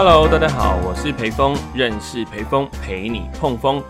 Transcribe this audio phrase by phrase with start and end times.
[0.00, 3.82] Hello，大家好，我是裴峰，认识裴峰，陪你碰风。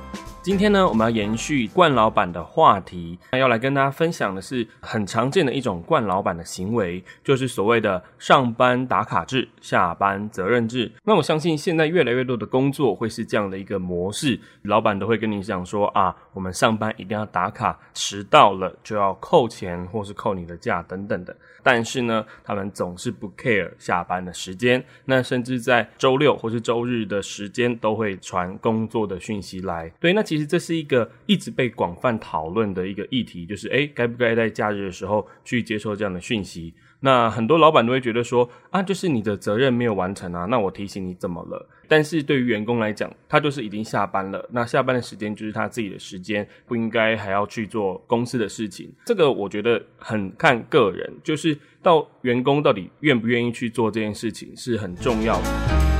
[0.48, 10.90] 今天呢，我们要延续冠老板的话题，那要来跟大家分享的是很常见的一种冠老板的行为，就是所谓的上班打卡制、下班责任制。
[11.04, 21.37] 那我相信现在越来越多的工作会是这样的一个模式，老板都会跟你讲说啊，我们上班一定要打卡，迟到了就要扣钱或是扣你的假等等的。
[21.62, 29.93] 但是呢，他们总是不 care 下班的时间，那甚至在周六或是周日的时间都会传工作的讯息来。
[30.01, 36.73] 对，那其其实这是一个一直被广泛讨论的一个议题，就是诶，该不该在假日的时候去接受这样的讯息？
[37.01, 41.69] 那很多老板都会觉得说啊，就是你的责任没有完成啊，那我提醒你怎么了？
[41.88, 48.88] 但是对于员工来讲，他就是已经下班了，那下班的时间就是他自己的时间，不应该还要去做公司的事情。
[49.05, 55.98] 这个我觉得很看个人，就是到员工到底愿不愿意去做这件事情是很重要的。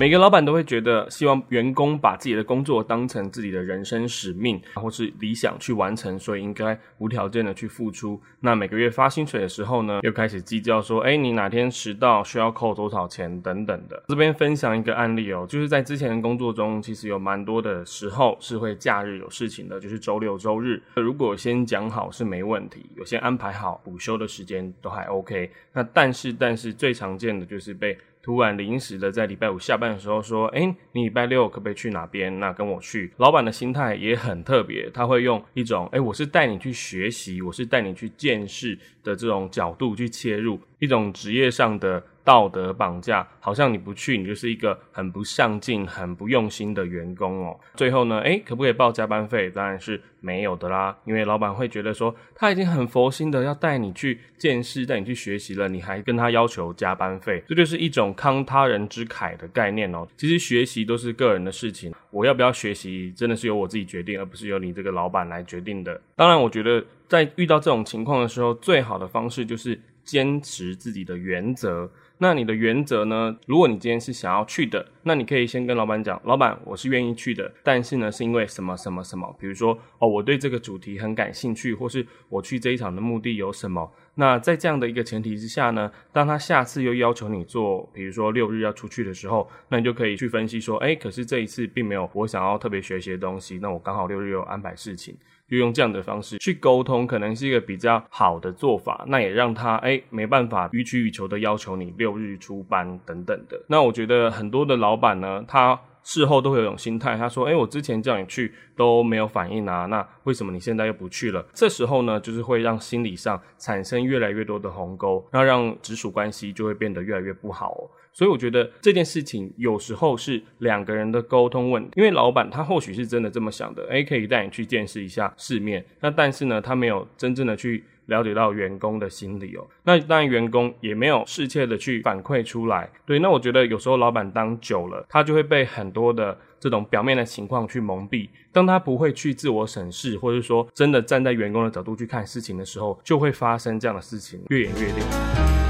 [0.00, 8.18] 每个老板都会觉得，希望员工把自己的工作当成自己的人生使命，或是理想去完成，所以应该无条件的去付出。
[8.40, 14.02] 那每个月发薪水的时候呢，又开始计较说，哎，你哪天迟到需要扣多少钱等等的。
[14.08, 20.82] 这边分享一个案例哦，就是在之前的工作中，其实有蛮多的时候是会假日有事情的，就是周六周日。
[20.96, 25.50] 如果先讲好是没问题，有先安排好补休的时间都还 OK。
[25.74, 27.98] 那但是但是最常见的就是被。
[28.22, 32.38] 突然临时的在礼拜五下班的时候说：“哎，你礼拜六可不可以去哪边？
[32.38, 42.02] 那跟我去。”老板的心态也很特别，他会用一种“哎，我是带你去学习，我是带你去见识”的这种角度去切入，一种职业上的。
[42.30, 47.58] 道德绑架，好像你不去，你就是一个很不上进、很不用心的员工哦。
[47.74, 49.50] 最后呢，诶，可不可以报加班费？
[49.50, 60.06] 当然是没有的啦，因为老板会觉得说，他已经很佛心的要带你去见识、带你去学习了，你还跟他要求加班费，这就是一种慷他人之慨的概念哦。
[60.16, 66.00] 其实学习都是个人的事情，我要不要学习，真的是由我自己决定，而不是由你这个老板来决定的。
[66.14, 71.90] 当然，我觉得在遇到这种情况的时候，最好的方式就是坚持自己的原则。
[72.22, 73.34] 那你的原则呢？
[73.46, 79.34] 如果你今天是想要去的，那你可以先跟老板讲，老板，我是愿意去的，但是呢，是因为什么什么什么？
[79.40, 83.90] 比如说，哦，我对这个主题很感兴趣，或是我去这一场的目的有什么？
[84.16, 95.16] 那在这样的一个前提之下呢，当他下次又要求你做，比如说六日要出去的时候，那你就可以去分析说，哎，可是这一次并没有我想要特别学习的东西，那我刚好六日有安排事情。
[95.50, 99.04] 就用这样的方式去沟通，可能是一个比较好的做法。
[99.08, 103.60] 那也让他哎没办法予取予求的要求你六日出班等等的。
[103.66, 117.90] 那我觉得很多的老板呢，他事后都会有一种心态，他说：“哎，我之前叫你去都没有反应啊，那为什么你现在又不去了？”这时候呢，就是会让心理上产生越来越多的鸿沟，那让直属关系就会变得越来越不好。
[118.12, 145.69] 所以我觉得这件事情有时候是两个人的沟通问题，因为老板他或许是真的这么想的，诶，可以带你去见识一下世面，那但是呢，他没有真正的去了解到员工的心理哦，那当然员工也没有适切的去反馈出来，对，那我觉得有时候老板当久了，他就会被很多的这种表面的情况去蒙蔽，当他不会去自我审视，或者说真的站在员工的角度去看事情的时候，就会发生这样的事情，越演越烈。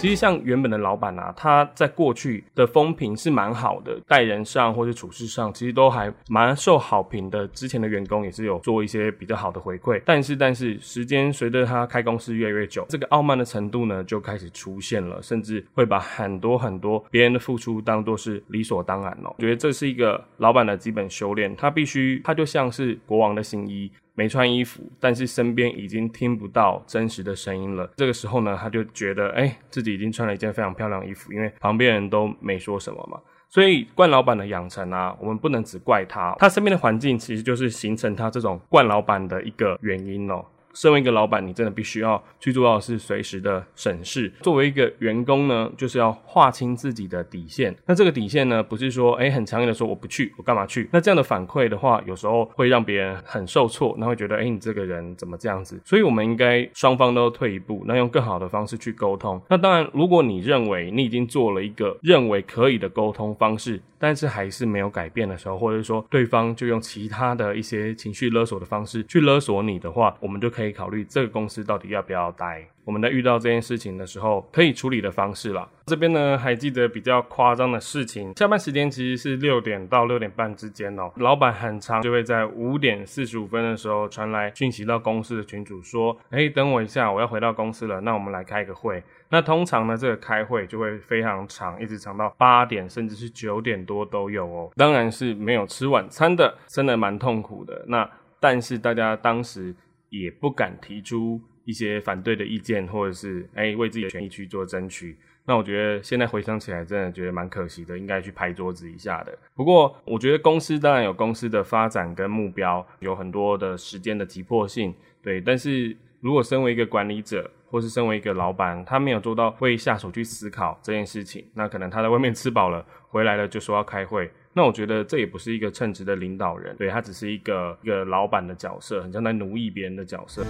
[0.00, 7.46] 其实像原本的老板啊，他在过去的风评是蛮好的，待人上或者处事上，其实都还蛮受好评的。
[7.48, 10.00] 之前的员工也是有做一些比较好的回馈。
[10.06, 19.30] 但是，但是时间随着他开公司越来越久，这个傲慢的程度呢就开始出现了，甚至会把很多很多别人的付出当做是理所当然了。
[19.36, 23.92] 我觉得这是一个老板的基本修炼，他必须，他就像是国王的新衣。
[24.14, 27.90] 没穿衣服，但是身边已经听不到真实的声音了。
[27.96, 33.20] 这个时候呢，他就觉得，哎，自己已经穿了一件非常漂亮的衣服，因为旁边人都没说什么嘛。
[33.48, 40.44] 所以，冠老板的养成啊，我们不能只怪他，他身边的环境其实就是形成他这种冠老板的一个原因哦。
[40.74, 44.32] 身为一个老板，你真的必须要去做到的是随时的审视。
[44.40, 47.74] 作为一个员工呢，就是要划清自己的底线。
[47.86, 50.88] 那这个底线呢，不是说哎很强硬的说我不去，我干嘛去？
[50.92, 55.80] 那这样的反馈的话，有时候会让别人很受挫，那会觉得哎你这个人怎么这样子？
[55.84, 59.42] 所以我们应该双方都退一步，那用更好的方式去沟通。
[59.48, 70.59] 那当然，如果你认为你已经做了一个认为可以的沟通方式，但是还是没有改变的时候，或者说对方就用其他的一些情绪勒索的方式去勒索你的话，我们就可。
[70.60, 72.62] 可以考虑这个公司到底要不要待。
[72.84, 75.66] 我们在遇到这件事情的时候，可以处理的方式啦。
[75.86, 81.10] 这边呢，还记得比较夸张的事情，下班时间其实是六点到六点半之间哦。
[81.16, 94.70] 老板很长就会在五点四十五分的时候传来讯息到公司的群主说：“哎，等我一下，我要回到公司了，那我们来开个会。”那通常呢，这个开会就会非常长，一直长到八点，甚至是九点多都有哦。
[94.76, 97.82] 当然是没有吃晚餐的，真的蛮痛苦的。
[97.86, 98.10] 那
[98.40, 99.74] 但是大家当时
[100.10, 101.40] 也不敢提出。
[101.66, 109.38] 一些反对的意见，或者是哎为自己的权益去做争取，那我觉得现在回想起来，真的觉得蛮可惜的，应该去拍桌子一下的。
[109.54, 114.92] 不过我觉得公司当然有公司的发展跟目标，有很多的时间的急迫性，
[115.22, 115.40] 对。
[115.40, 124.28] 但是如果身为一个管理者，或是身为一个老板，他没有做到为下属去思考这件事情，那可能他在外面吃饱了，回来了就说要开会。
[124.52, 130.42] 那我觉得这也不是一个称职的领导人，对他只是一个一个老板的角色，很像在奴役别人的角色。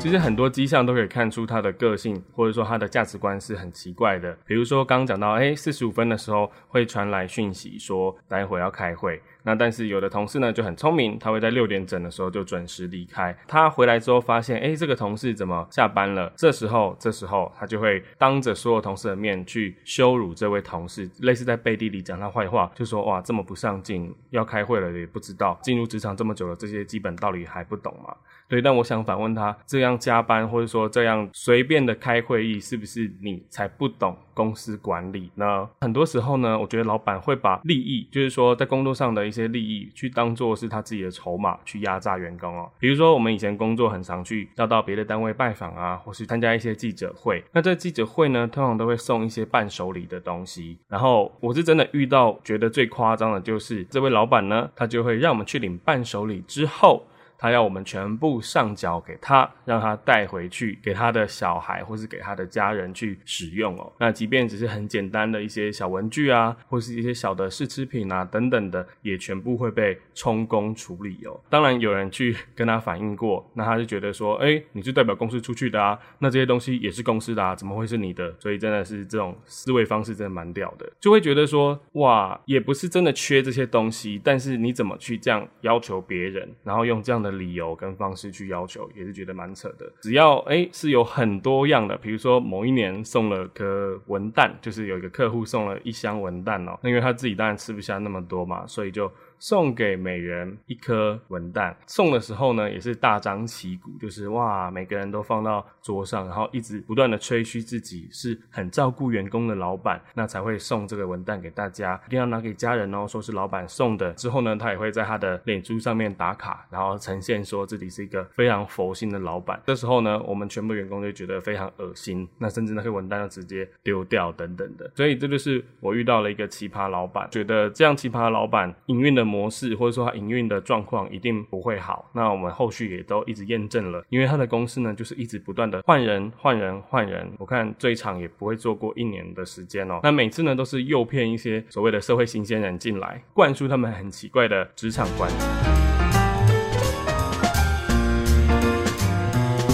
[0.00, 4.34] 其实很多迹象都可以看出他的个性，或者说他的价值观是很奇怪的。
[4.46, 9.20] 比如说刚刚讲到，哎，四十五分的时候会传来讯息说待会要开会。
[9.42, 13.36] 那但是有的同事呢就很聪明，他会在六点整的时候就准时离开。
[13.46, 16.32] 他回来之后发现，哎，这个同事怎么下班了？
[16.36, 28.14] 这时候，这时候他就会当着所有同事的面去羞辱这位同事，类似在背地里讲他坏话，就说哇，这么不上进，要开会了也不知道，进入职场这么久了，这些基本道理还不懂吗？
[28.48, 35.68] 对，但我想反问他，这样加班或者说这样随便的开会议，是不是你才不懂公司管理呢？
[35.82, 42.68] 很多时候呢，我觉得老板会把利益，就是说在工作上的一些利益，去当做是他自己的筹码，去压榨员工哦。
[42.78, 50.76] 比如说我们以前工作很常去要到别的单位拜访啊，或是参加一些记者会，那在记者会呢，通常都会送一些伴手礼的东西。
[50.88, 57.06] 然后我是真的遇到觉得最夸张的，就是这位老板呢，他就会让我们去领伴手礼之后。
[57.40, 63.90] 他要我们全部上缴给他，让他带回去给他的小孩或是给他的家人去使用哦。
[63.98, 71.40] 那即便只是很简单的一些小文具啊，或是一些小的试吃品啊等等的，也全部会被充公处理哦。
[71.48, 78.30] 当然有人去跟他反映过，那他就觉得说，哎，你是代表公司出去的啊，那这些东西也是公司的啊，怎么会是你的？
[78.38, 87.29] 所以真的是这种思维方式真的蛮屌的，就会觉得说，哇，也不是真的缺这些东西，但是你怎么去这样要求别人，然后用这样的。
[87.30, 89.92] 理由跟方式去要求，也是觉得蛮扯的。
[90.00, 99.10] 只要哎是有很多样的，比如说某一年送了颗文旦，就是有一个客户送了一箱文旦哦，那因为他自己当然吃不下那么多嘛，所以就。
[99.40, 114.12] 送给每人一颗文旦，送的时候呢，也是大张旗鼓，就是哇，每个人都放到桌上，然后一直不断的吹嘘自己是很照顾员工的老板，那才会送这个文旦给大家，一定要拿给家人哦，说是老板送的。
[114.12, 119.58] 之后呢，他也会在他的脸书上面打卡，然后呈现说自己是一个非常佛心的老板。
[119.64, 124.90] 这时候呢，我们全部员工就觉得非常恶心，那甚至那些文旦就直接丢掉等等的。
[124.94, 129.29] 所以这就是我遇到了一个奇葩老板，觉得这样奇葩的老板营运的。
[129.30, 140.00] 模式或者说它营运的状况一定不会好，那我们后续也都一直验证了，因为它的公司呢就是一直不断的换人换人换人，我看最长也不会做过一年的时间哦。
[140.02, 145.89] 那每次呢都是诱骗一些所谓的社会新鲜人进来，灌输他们很奇怪的职场观。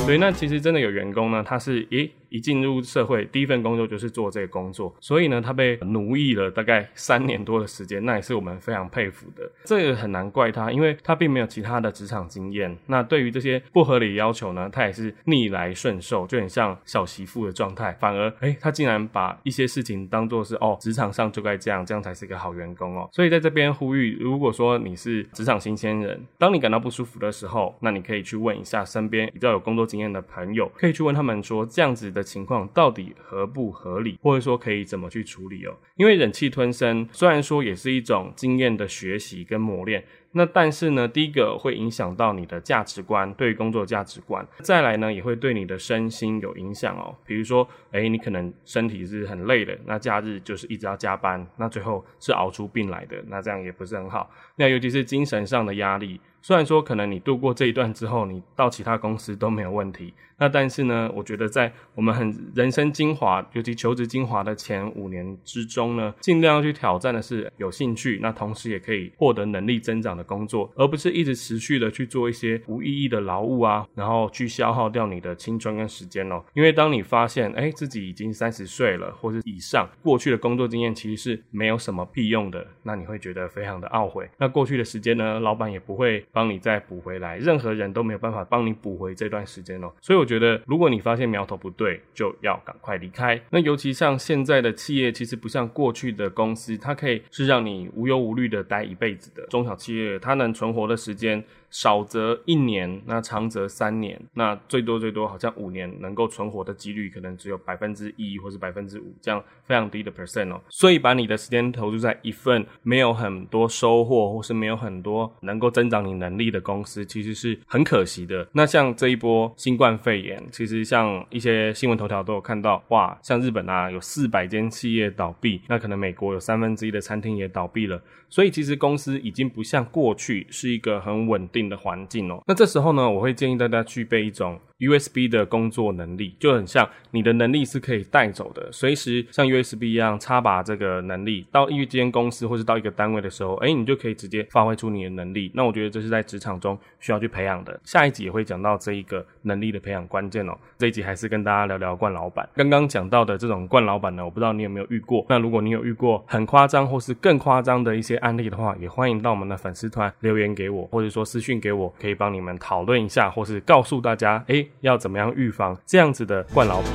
[0.07, 2.09] 所以那其实真的有员工呢，他是诶。
[2.29, 9.49] 一进入社会，第一份工作就是做这个工作，所以呢，他被奴役了大概三年多的时间，那也是我们非常佩服的。
[9.65, 12.77] 这个很难怪他，因为他并没有其他的职场经验。
[12.87, 17.97] 那对于这些不合理要求呢，他也是逆来顺受，就很像小媳妇的状态。
[18.01, 23.09] 反而，哎，他竟然把一些事情当做是哦，职场上就该这样，这样才是一个好员工哦。
[23.13, 32.07] 所以在这边呼吁，如果说你是职场新鲜人，当你感到不舒服的时候，那你可以去问一下身边比较有工作经经验的朋友，可以去问他们说这样子。
[32.17, 35.77] 的情况到底合不合理，或者说可以怎么去处理哦？
[35.97, 40.05] 因为忍气吞声虽然说也是一种经验的学习跟磨练。
[40.33, 44.47] 那但是呢，第一个会影响到你的价值观，对于工作价值观。
[44.61, 47.15] 再来呢，也会对你的身心有影响哦。
[47.27, 54.31] 比如说，哎，你可能身体是很累的，那假日就是一直要加班，那最后是熬出病来的，那这样也不是很好。
[54.57, 70.23] 那尤其是精神上的压力，虽然说可能你度过这一段之后，你到其他公司都没有问题，那但是呢，我觉得在我们很人生精华，尤其求职精华的前五年之中呢，尽量去挑战的是有兴趣，那同时也可以获得能力增长的。
[70.27, 76.43] 工作，而不是一直持续的去做一些无意义的劳务啊，然后去消耗掉你的青春跟时间哦。
[76.53, 84.29] 因为当你发现，哎，自己已经三十岁了，或者以上，过去的工作经验其实是没有什么屁用的，那你会觉得非常的懊悔。
[84.37, 89.91] 那过去的时间呢，老板也不会帮你再补回来，任何人都没有办法帮你补回这段时间哦。
[90.03, 93.41] 所以我觉得，如果你发现苗头不对，就要赶快离开。
[93.49, 99.47] 那尤其像现在的企业，其实不像过去的公司，它可以是让你无忧无虑的待一辈子的。
[99.47, 101.43] 中小企业，它能存活的时间。
[101.71, 110.61] 少则一年，那长则三年，那最多最多好像五年能够存活的几率可能只有百分之一或是百分之五，这样非常低的 percent 哦。
[110.69, 118.47] 所以把你的时间投入在一份没有很多收获或是没有很多能够增长你能力的公司，其实是很可惜的。
[118.53, 128.01] 那像这一波新冠肺炎，其实像一些新闻头条都有看到，哇，像日本啊有四百间企业倒闭，那可能美国有三分之一的餐厅也倒闭了。
[128.29, 132.43] 所以其实公司已经不像过去是一个很稳定定的环境哦。
[132.47, 134.61] 那这时候呢，我会建议大家具备一种。
[134.79, 145.51] USB 的工作能力就很像你的能力是可以带走的，随时像 USB 一样插拔这个能力到一间公司或是到一个单位的时候，哎，你就可以直接发挥出你的能力。
[145.55, 147.81] 那我觉得这是在职场中需要去培养的。
[147.85, 150.55] 下一集也会讲到这一个能力的培养关键哦。
[150.77, 152.47] 这一集还是跟大家聊聊冠老板。
[152.55, 155.25] 刚刚讲到的这种冠老板呢，我不知道你有没有遇过。
[155.31, 164.66] 那如果你有遇过很夸张或是更夸张的一些案例的话，也欢迎到我们的粉丝团留言给我，或者说私讯给我，可以帮你们讨论一下，或是告诉大家，哎。
[164.81, 166.91] 要怎么样预防这样子的惯老板？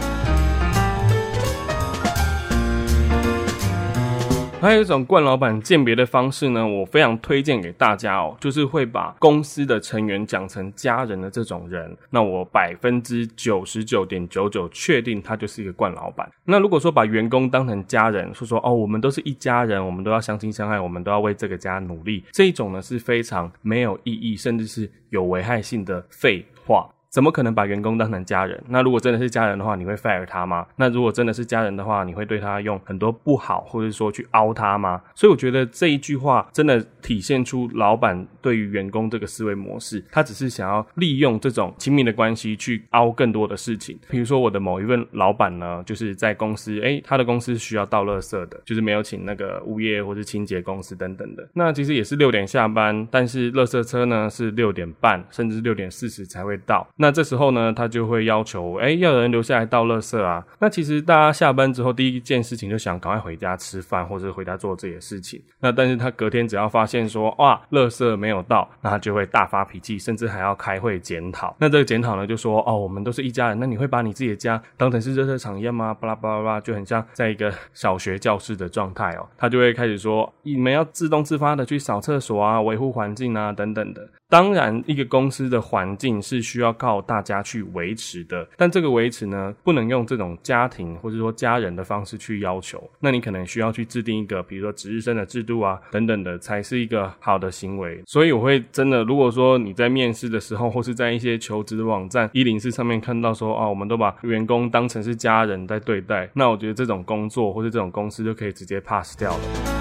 [4.62, 11.98] 还有一种惯老板鉴别的方式呢，我非常推荐给大家哦，就是会把公司的成员讲成家人的这种人。
[12.12, 16.32] 那我百分之九十九点九九确定他就是一个惯老板。
[16.46, 26.88] 那如果说把员工当成家人，说说哦，我们都是一家人，我们都要相亲相爱，我们都要为这个家努力，这一种呢是非常没有意义，甚至是有危害性的废话。
[27.12, 28.64] 怎么可能把员工当成家人？
[28.70, 30.66] 那如果真的是家人的话，你会 fire 他吗？
[30.78, 35.02] 那如果真的是家人的话，你会对他用很多不好，或者说去凹他吗？
[35.14, 44.00] 所以我觉得这一句话真的体现出老板对于员工这个思维模式，他只是想要利用这种亲密的关系去凹更多的事情。
[44.10, 51.46] 比如说我的某一位老板呢，就是在公司，诶，他的公司需要倒垃圾的，就是没有请那个物业或是清洁公司等等的。
[51.56, 56.88] 那其实也是六点下班，但是垃圾车呢是六点半甚至六点四十才会到。
[57.02, 60.46] 那这时候呢，他就会要求，哎，要有人留下来倒垃圾啊。
[60.60, 65.42] 那其实大家下班之后，第一件事情就想赶快回家吃饭，或者回家做这些事情。
[65.60, 71.56] 那但是他隔天只要发现说，哇，垃圾没有到，那他就会大发脾气，甚至还要开会检讨。
[71.58, 75.94] 那这个检讨呢，就说，哦，我们都是一家人，那你会把你自己的家当成是热色场一样吗？
[75.94, 79.28] 巴拉巴拉巴拉，就很像在一个小学教室的状态哦。
[79.38, 84.08] 他就会开始说，你们要自动自发的去扫厕所啊，维护环境啊，等等的。
[84.30, 92.90] 当然，一个公司的环境是需要靠大家去维持的，但这个维持呢，不能用这种家庭或者说家人的方式去要求。
[93.00, 98.02] 那你可能需要去制定一个，比如说值日生的制度啊，等等的，才是一个好的行为。
[98.08, 109.81] 所以我会真的，如果说你在面试的时候，或是在一些求职网站一零四上面看到说，啊，我们都把员工当成是家人在对待，那我觉得这种工作或是这种公司就可以直接 pass 掉了。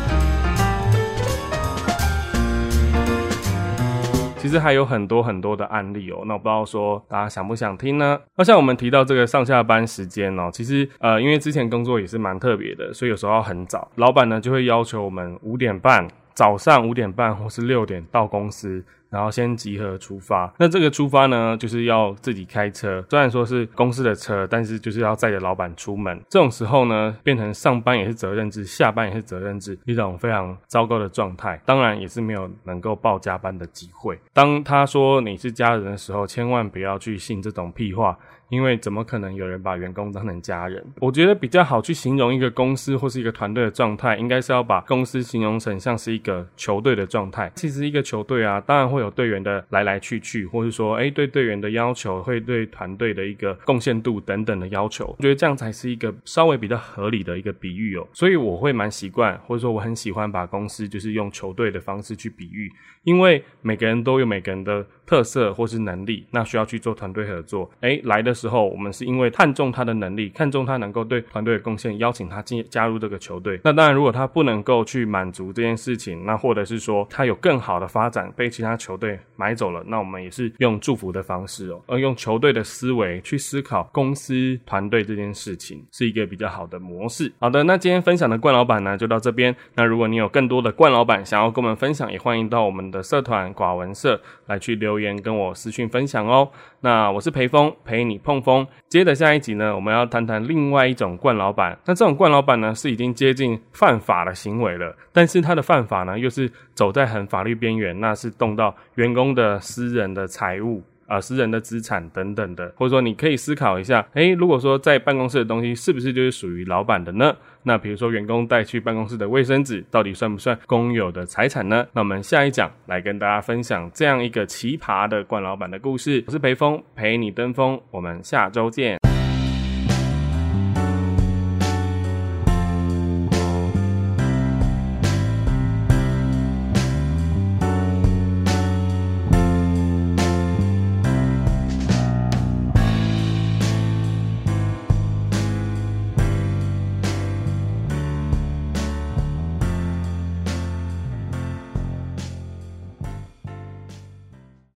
[4.41, 8.19] 其实还有很多很多的案例哦，那我不知道说大家想不想听呢？
[8.37, 16.09] 那像我们提到这个上下班时间哦，其实呃，因为之前工作也是蛮特别的，所以有时候要很早，老板呢就会要求我们五点半。
[16.33, 20.53] 早上五点半或是六点到公司，然后先集合出发。
[20.59, 26.19] 那这个出发呢，就是要自己开车，虽然说是公司的车，但是就是要载着老板出门。
[26.29, 31.61] 这种时候呢，变成上班也是责任制，下班也是责任制，一种非常糟糕的状态。
[31.67, 34.19] 当然也是没有能够报加班的机会。
[34.33, 38.17] 当他说你是家人的时候，千万不要去信这种屁话。
[38.51, 40.85] 因为怎么可能有人把员工当成家人？
[40.97, 47.49] 我觉得比较好去形容一个公司或是一个团队的状态，应该是要把公司形容成像是一个球队的状态。
[47.55, 55.15] 其实一个球队啊，当然会有队员的来来去去，或是说，哎，对队员的要求，会对团队的一个贡献度等等的要求。
[55.19, 58.09] 我觉得这样才是一个稍微比较合理的一个比喻哦。
[58.13, 62.69] 所以我会蛮习惯，或者说我很喜欢把公司就是用球队的方式去比喻，
[63.05, 67.71] 因为每个人都有每个人的特色或是能力，那需要去做团队合作。
[67.81, 68.31] 哎，来的。
[68.41, 73.61] 时候，我们是因为看重他的能力，看重他能够对团队的贡献，邀请他进加入这个球队。
[73.63, 87.33] 那当然，如果他不能够去满足这件事情，那或者是说他有更好的发展，被其他球球队买走了，那我们也是用祝福的方式哦，而用球队的思维去思考公司团队这件事情，是一个比较好的模式。
[87.39, 89.55] 好的，那今天分享的冠老板呢，就到这边。
[89.77, 96.51] 那如果你有更多的冠老板想要跟我们分享，也欢迎到我们的社团寡文社来去留言跟我私讯分享哦。
[96.81, 98.67] 那我是裴峰，陪你碰风。
[98.89, 101.79] 接着下一集呢，我们要谈谈另外一种冠老板。
[101.85, 110.83] 那这种冠老板呢，是已经接近犯法的行为了，但是他的犯法呢，又是走在很法律边缘，那是动到员工的私人的财务。
[111.11, 117.37] 啊，私人的资产等等的，或者说你可以思考一下，诶，如果说在办公室的东西是不是就是属于老板的呢？
[117.65, 121.85] 那比如说员工带去办公室的卫生纸，到底算不算公有的财产呢？
[121.95, 126.23] 那我们下一讲来跟大家分享这样一个奇葩的冠老板的故事。
[126.29, 129.10] 我是裴峰，陪你登峰，我们下周见。